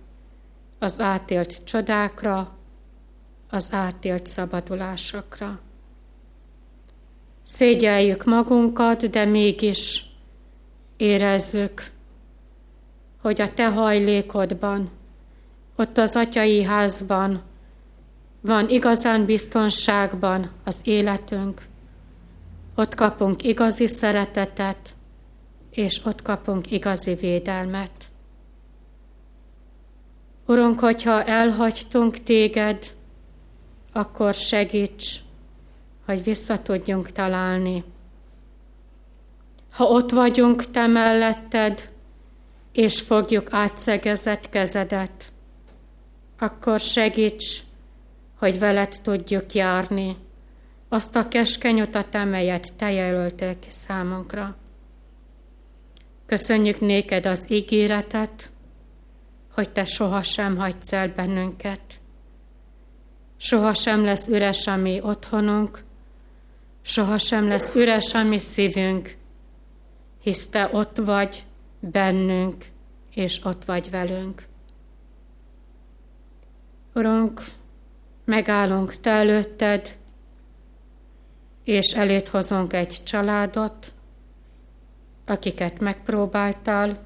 [0.79, 2.57] az átélt csodákra,
[3.49, 5.59] az átélt szabadulásokra.
[7.53, 10.05] Szégyeljük magunkat, de mégis
[10.97, 11.91] érezzük,
[13.21, 14.89] hogy a Te hajlékodban,
[15.75, 17.41] ott az atyai házban
[18.41, 21.61] van igazán biztonságban az életünk,
[22.75, 24.95] ott kapunk igazi szeretetet,
[25.71, 27.91] és ott kapunk igazi védelmet.
[30.45, 32.85] Urunk, hogyha elhagytunk téged,
[33.91, 35.19] akkor segíts,
[36.11, 37.83] hogy vissza tudjunk találni.
[39.71, 41.91] Ha ott vagyunk te melletted,
[42.71, 45.31] és fogjuk átszegezett kezedet,
[46.39, 47.59] akkor segíts,
[48.37, 50.17] hogy veled tudjuk járni,
[50.89, 54.55] azt a keskeny utat, amelyet te jelöltél ki számunkra.
[56.25, 58.51] Köszönjük néked az ígéretet,
[59.53, 61.81] hogy te sohasem hagysz el bennünket.
[63.37, 65.83] Sohasem lesz üres a mi otthonunk,
[66.81, 69.17] sohasem lesz üres a mi szívünk,
[70.21, 71.45] hisz te ott vagy
[71.79, 72.65] bennünk,
[73.13, 74.47] és ott vagy velünk.
[76.93, 77.41] Urunk,
[78.25, 79.97] megállunk Te előtted,
[81.63, 83.93] és elét hozunk egy családot,
[85.25, 87.03] akiket megpróbáltál,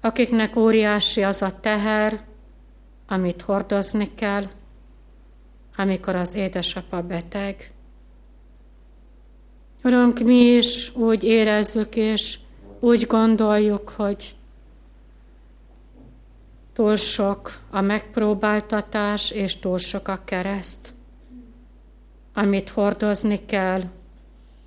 [0.00, 2.24] akiknek óriási az a teher,
[3.06, 4.50] amit hordozni kell,
[5.76, 7.71] amikor az édesapa beteg.
[9.84, 12.38] Urunk, mi is úgy érezzük és
[12.80, 14.34] úgy gondoljuk, hogy
[16.72, 20.94] túl sok a megpróbáltatás, és túl sok a kereszt,
[22.34, 23.82] amit hordozni kell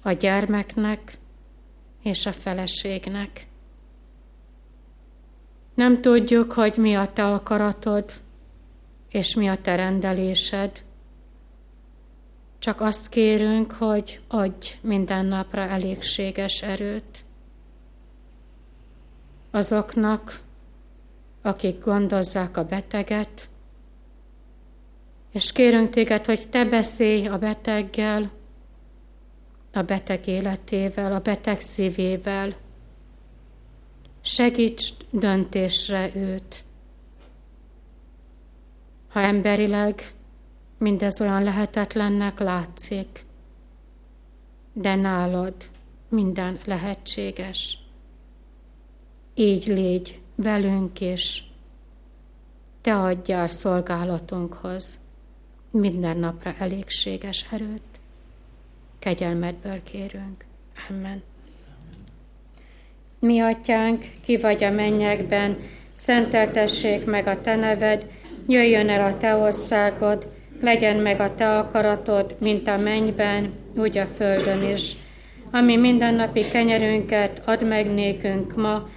[0.01, 1.17] a gyermeknek
[2.03, 3.47] és a feleségnek.
[5.73, 8.11] Nem tudjuk, hogy mi a te akaratod,
[9.09, 10.84] és mi a te rendelésed.
[12.65, 17.23] Csak azt kérünk, hogy adj minden napra elégséges erőt.
[19.51, 20.39] Azoknak,
[21.41, 23.49] akik gondozzák a beteget,
[25.31, 28.31] és kérünk téged, hogy te beszélj a beteggel,
[29.73, 32.55] a beteg életével, a beteg szívével.
[34.21, 36.63] Segíts döntésre őt.
[39.07, 40.14] Ha emberileg
[40.77, 43.25] mindez olyan lehetetlennek látszik,
[44.73, 45.53] de nálad
[46.09, 47.77] minden lehetséges.
[49.33, 51.43] Így légy velünk is.
[52.81, 54.99] Te adjál szolgálatunkhoz
[55.71, 57.81] minden napra elégséges erőt.
[58.99, 60.45] Kegyelmedből kérünk.
[60.89, 61.23] Amen.
[63.19, 65.57] Mi atyánk, ki vagy a mennyekben,
[65.93, 68.11] szenteltessék meg a te neved,
[68.47, 74.05] jöjjön el a te országod, legyen meg a te akaratod, mint a mennyben, úgy a
[74.05, 74.95] földön is.
[75.51, 78.89] Ami mindennapi kenyerünket add meg nékünk ma,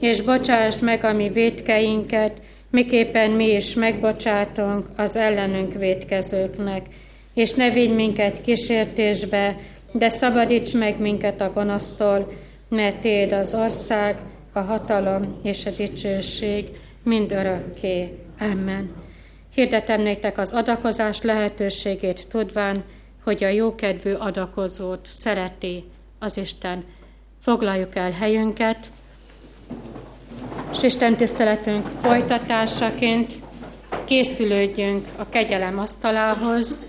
[0.00, 2.40] és bocsásd meg a mi védkeinket,
[2.70, 6.86] miképpen mi is megbocsátunk az ellenünk védkezőknek.
[7.34, 9.56] És ne vigy minket kísértésbe,
[9.92, 12.32] de szabadíts meg minket a gonosztól,
[12.68, 14.16] mert Téd az ország,
[14.52, 16.66] a hatalom és a dicsőség
[17.02, 18.18] mind örökké.
[18.38, 19.05] Amen.
[19.56, 22.84] Hirdetem néktek az adakozás lehetőségét tudván,
[23.24, 25.84] hogy a jókedvű adakozót szereti
[26.18, 26.84] az Isten.
[27.40, 28.90] Foglaljuk el helyünket,
[30.72, 33.32] és Isten tiszteletünk folytatásaként
[34.04, 36.80] készülődjünk a kegyelem asztalához,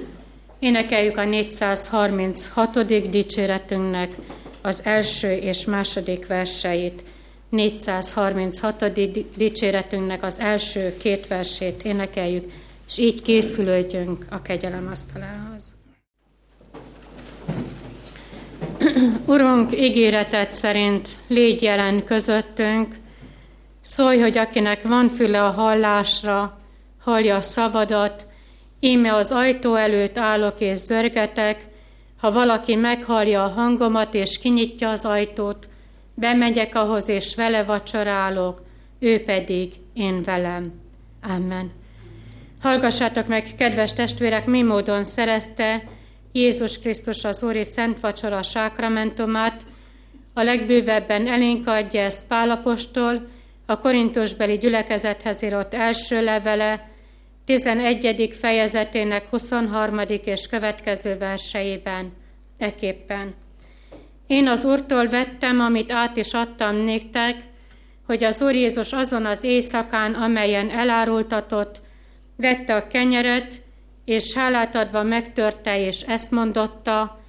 [0.60, 3.10] énekeljük a 436.
[3.10, 4.16] dicséretünknek
[4.62, 7.04] az első és második verseit.
[7.50, 8.92] 436.
[9.38, 12.52] dicséretünknek az első két versét énekeljük,
[12.88, 15.76] és így készülődjünk a kegyelem asztalához.
[19.26, 22.96] Urunk, ígéretet szerint légy jelen közöttünk,
[23.82, 26.60] szólj, hogy akinek van füle a hallásra,
[27.00, 28.28] hallja a szavadat,
[28.80, 31.68] Íme az ajtó előtt állok és zörgetek,
[32.18, 35.68] ha valaki meghallja a hangomat és kinyitja az ajtót,
[36.20, 38.62] bemegyek ahhoz és vele vacsorálok,
[39.00, 40.74] ő pedig én velem.
[41.22, 41.72] Amen.
[42.62, 45.84] Hallgassátok meg, kedves testvérek, mi módon szerezte
[46.32, 49.66] Jézus Krisztus az Úri Szent Vacsora sákramentumát,
[50.34, 53.28] a legbővebben elénk adja ezt Pálapostól,
[53.66, 56.90] a korintusbeli gyülekezethez írott első levele,
[57.46, 58.36] 11.
[58.40, 60.00] fejezetének 23.
[60.24, 62.14] és következő verseiben,
[62.58, 63.34] eképpen.
[64.28, 67.36] Én az Úrtól vettem, amit át is adtam néktek,
[68.06, 71.82] hogy az Úr Jézus azon az éjszakán, amelyen elárultatott,
[72.36, 73.62] vette a kenyeret,
[74.06, 77.20] és hálát adva megtörte, és ezt mondotta,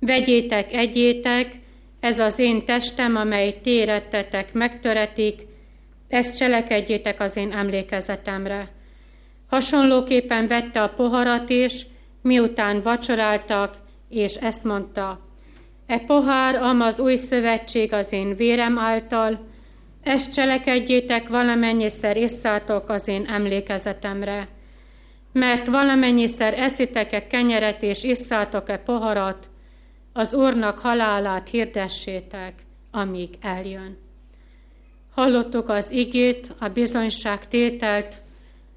[0.00, 1.54] vegyétek, egyétek,
[2.00, 5.40] ez az én testem, amely térettetek, megtöretik,
[6.08, 8.68] ezt cselekedjétek az én emlékezetemre.
[9.46, 11.86] Hasonlóképpen vette a poharat is,
[12.22, 13.76] miután vacsoráltak,
[14.08, 15.25] és ezt mondta,
[15.86, 19.46] E pohár, am az új szövetség az én vérem által,
[20.02, 24.48] ezt cselekedjétek valamennyiszer isszátok az én emlékezetemre.
[25.32, 29.48] Mert valamennyiszer eszitek-e kenyeret és isszátok-e poharat,
[30.12, 32.54] az Úrnak halálát hirdessétek,
[32.90, 33.98] amíg eljön.
[35.14, 38.22] Hallottuk az igét, a bizonyság tételt,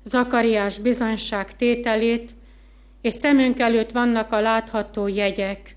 [0.03, 2.32] Zakariás bizonyság tételét,
[3.01, 5.76] és szemünk előtt vannak a látható jegyek.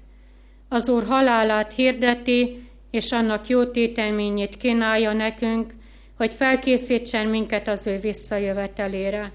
[0.72, 5.74] Az Úr halálát hirdeti, és annak jó tételményét kínálja nekünk,
[6.16, 9.32] hogy felkészítsen minket az ő visszajövetelére.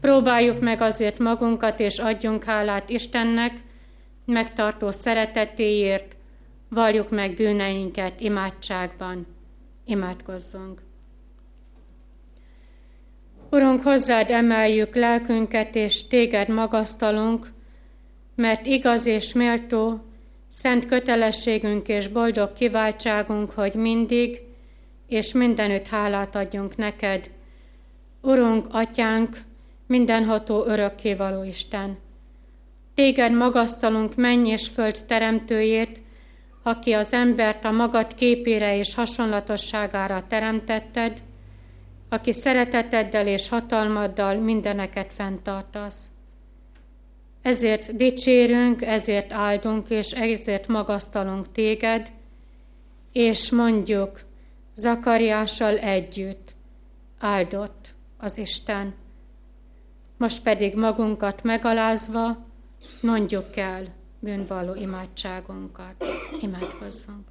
[0.00, 3.52] Próbáljuk meg azért magunkat, és adjunk hálát Istennek,
[4.24, 6.16] megtartó szeretetéért,
[6.68, 9.26] valljuk meg bűneinket imádságban.
[9.84, 10.82] Imádkozzunk!
[13.50, 17.46] Urunk, hozzád emeljük lelkünket, és téged magasztalunk,
[18.34, 20.04] mert igaz és méltó,
[20.50, 24.40] szent kötelességünk és boldog kiváltságunk, hogy mindig
[25.06, 27.30] és mindenütt hálát adjunk neked.
[28.20, 29.36] Urunk, atyánk,
[29.86, 31.98] mindenható örökkévaló Isten.
[32.94, 36.00] Téged magasztalunk menny és föld teremtőjét,
[36.62, 41.22] aki az embert a magad képére és hasonlatosságára teremtetted,
[42.08, 46.10] aki szereteteddel és hatalmaddal mindeneket fenntartasz.
[47.42, 52.12] Ezért dicsérünk, ezért áldunk, és ezért magasztalunk téged,
[53.12, 54.20] és mondjuk
[54.74, 56.54] Zakariással együtt,
[57.18, 58.94] áldott az Isten.
[60.16, 62.46] Most pedig magunkat megalázva
[63.00, 66.04] mondjuk el bűnvalló imádságunkat.
[66.40, 67.28] Imádkozzunk.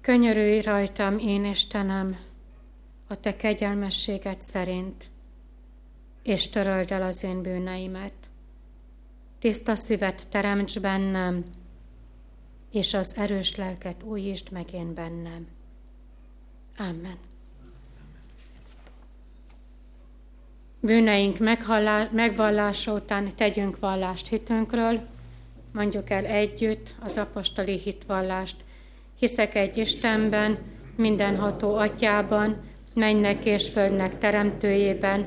[0.00, 2.16] Könyörülj rajtam, én Istenem,
[3.08, 5.10] a te kegyelmességed szerint,
[6.22, 8.12] és töröld el az én bűneimet.
[9.38, 11.44] Tiszta szívet teremts bennem,
[12.70, 15.46] és az erős lelket újítsd meg én bennem.
[16.78, 17.16] Amen.
[20.80, 21.38] Bűneink
[22.10, 25.06] megvallása után tegyünk vallást hitünkről,
[25.72, 28.56] mondjuk el együtt az apostoli hitvallást–
[29.22, 30.58] Hiszek egy Istenben,
[30.96, 32.56] mindenható atyában,
[32.94, 35.26] mennek és földnek teremtőjében,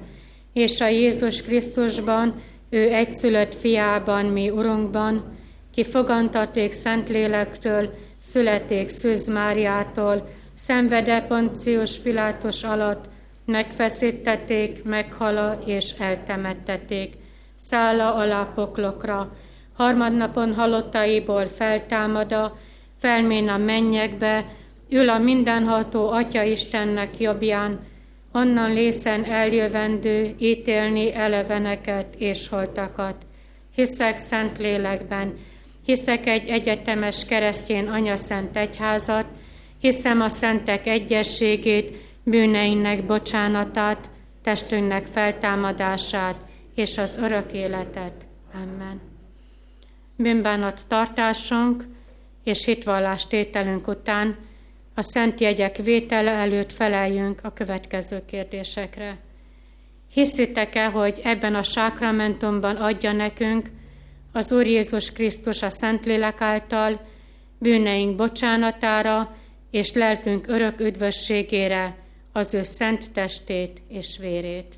[0.55, 5.37] és a Jézus Krisztusban, ő egyszülött fiában, mi Urunkban,
[5.73, 13.05] ki fogantaték Szentlélektől, születék Szűz Máriától, szenvede Poncius Pilátus alatt,
[13.45, 17.13] megfeszítették, meghala és eltemettették.
[17.55, 19.35] Szála alá poklokra,
[19.73, 22.57] harmadnapon halottaiból feltámada,
[22.99, 24.45] felmén a mennyekbe,
[24.89, 27.79] ül a mindenható Atya Istennek jobbján,
[28.35, 33.15] onnan lészen eljövendő ítélni eleveneket és holtakat.
[33.75, 35.33] Hiszek szent lélekben,
[35.85, 39.25] hiszek egy egyetemes keresztjén anyaszent egyházat,
[39.79, 44.09] hiszem a szentek egyességét, bűneinek bocsánatát,
[44.43, 48.25] testünknek feltámadását és az örök életet.
[48.53, 49.01] Amen.
[50.15, 51.85] Bűnbánat tartásunk,
[52.43, 54.37] és hitvallás tételünk után
[54.95, 59.17] a szent jegyek vétele előtt feleljünk a következő kérdésekre.
[60.11, 63.69] Hiszitek-e, hogy ebben a sákramentumban adja nekünk
[64.31, 67.07] az Úr Jézus Krisztus a Szentlélek által
[67.59, 69.35] bűneink bocsánatára
[69.71, 71.97] és lelkünk örök üdvösségére
[72.31, 74.75] az ő szent testét és vérét?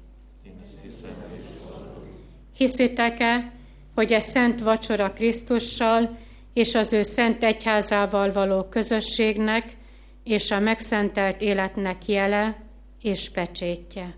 [2.57, 3.51] Hiszitek-e,
[3.95, 6.17] hogy a szent vacsora Krisztussal
[6.53, 9.76] és az ő szent egyházával való közösségnek
[10.27, 12.55] és a megszentelt életnek jele
[13.01, 14.15] és pecsétje.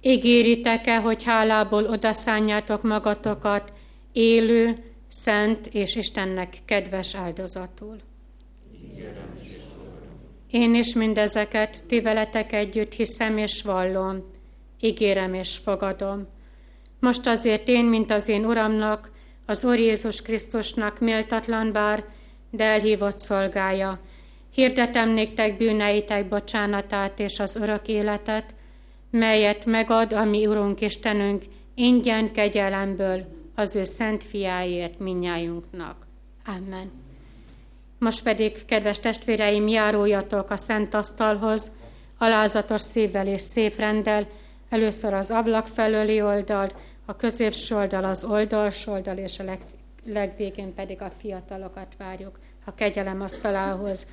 [0.00, 3.72] Ígéritek-e, hogy hálából odaszánjátok magatokat
[4.12, 7.96] élő, szent és Istennek kedves áldozatul?
[10.50, 14.30] Én is mindezeket ti veletek együtt hiszem és vallom,
[14.80, 16.26] ígérem és fogadom.
[16.98, 19.10] Most azért én, mint az én Uramnak,
[19.46, 22.04] az Úr Jézus Krisztusnak méltatlan bár,
[22.50, 23.98] de elhívott szolgája.
[24.54, 28.54] Hirdetem néktek bűneitek bocsánatát és az örök életet,
[29.10, 31.44] melyet megad a mi Urunk Istenünk
[31.74, 33.24] ingyen kegyelemből
[33.54, 36.06] az ő szent fiáért minnyájunknak.
[36.46, 36.90] Amen.
[37.98, 41.70] Most pedig, kedves testvéreim, járuljatok a szent asztalhoz,
[42.18, 44.26] alázatos szívvel és szép rendel,
[44.68, 46.72] először az ablak felőli oldal,
[47.04, 49.58] a középső oldal, az oldalsó oldal, és a leg,
[50.12, 54.06] legvégén pedig a fiatalokat várjuk a kegyelem asztalához.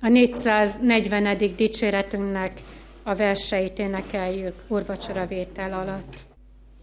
[0.00, 1.36] A 440.
[1.56, 2.60] dicséretünknek
[3.02, 6.14] a verseit énekeljük urvacsora vétel alatt.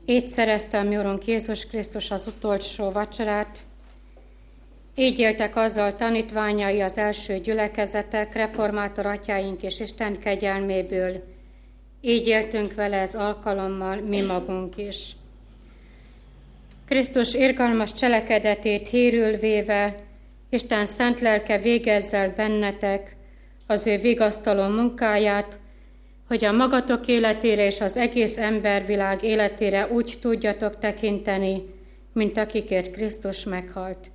[0.05, 3.59] Így szerezte a mi Urunk Jézus Krisztus az utolsó vacsorát,
[4.95, 11.23] így éltek azzal tanítványai az első gyülekezetek, reformátor atyáink és Isten kegyelméből.
[12.01, 15.15] Így éltünk vele ez alkalommal mi magunk is.
[16.91, 19.95] Krisztus irgalmas cselekedetét hírül véve,
[20.49, 23.15] Isten szent lelke végezzel bennetek
[23.67, 25.59] az ő vigasztaló munkáját,
[26.27, 31.63] hogy a magatok életére és az egész embervilág életére úgy tudjatok tekinteni,
[32.13, 34.11] mint akikért Krisztus meghalt.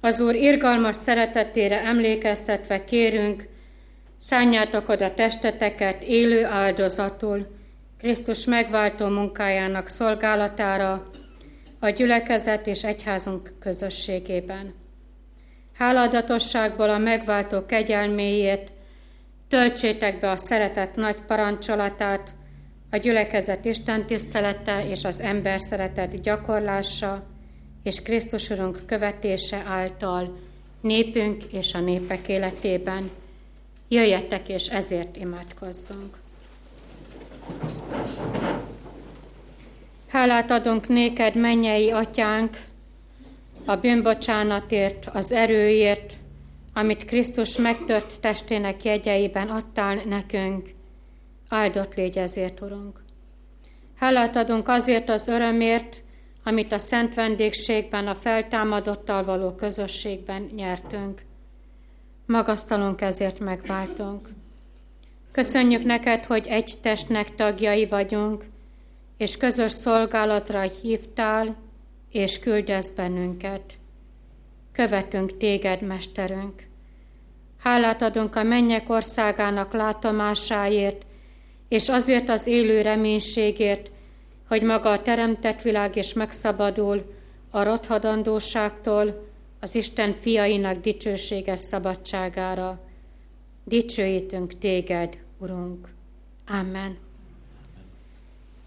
[0.00, 3.44] Az Úr irgalmas szeretetére emlékeztetve kérünk,
[4.18, 7.46] szálljátok oda testeteket élő áldozatul,
[7.98, 11.10] Krisztus megváltó munkájának szolgálatára,
[11.84, 14.74] a gyülekezet és egyházunk közösségében.
[15.74, 18.70] Háladatosságból a megváltó kegyelméért
[19.48, 22.34] töltsétek be a szeretet nagy parancsolatát,
[22.90, 27.26] a gyülekezet Isten tisztelete és az ember szeretet gyakorlása,
[27.82, 30.38] és Krisztus Urunk követése által
[30.80, 33.10] népünk és a népek életében.
[33.88, 36.16] Jöjjetek, és ezért imádkozzunk.
[40.12, 42.56] Hálát adunk néked, mennyei atyánk,
[43.64, 46.12] a bűnbocsánatért, az erőért,
[46.74, 50.68] amit Krisztus megtört testének jegyeiben adtál nekünk.
[51.48, 53.02] Áldott légy ezért, Urunk.
[53.96, 56.02] Hálát adunk azért az örömért,
[56.44, 61.22] amit a szent vendégségben, a feltámadottal való közösségben nyertünk.
[62.26, 64.28] Magasztalunk ezért megváltunk.
[65.30, 68.44] Köszönjük neked, hogy egy testnek tagjai vagyunk,
[69.22, 71.56] és közös szolgálatra hívtál,
[72.10, 73.62] és küldesz bennünket.
[74.72, 76.66] Követünk téged, Mesterünk.
[77.58, 81.06] Hálát adunk a mennyek országának látomásáért,
[81.68, 83.90] és azért az élő reménységért,
[84.48, 87.14] hogy maga a teremtett világ is megszabadul
[87.50, 89.28] a rothadandóságtól,
[89.60, 92.80] az Isten fiainak dicsőséges szabadságára.
[93.64, 95.88] Dicsőítünk téged, Urunk.
[96.46, 97.10] Amen.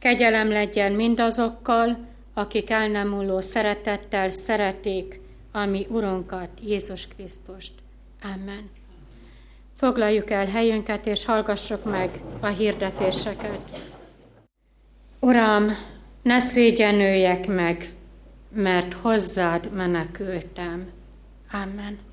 [0.06, 1.98] Kegyelem legyen mindazokkal,
[2.34, 5.20] akik el nem múló szeretettel szeretik
[5.52, 7.72] a mi Urunkat, Jézus Krisztust.
[8.24, 8.70] Amen.
[9.76, 13.60] Foglaljuk el helyünket, és hallgassuk meg a hirdetéseket.
[15.20, 15.72] Uram,
[16.22, 17.94] ne szégyenüljek meg,
[18.50, 20.92] mert hozzád menekültem.
[21.52, 22.05] Amen.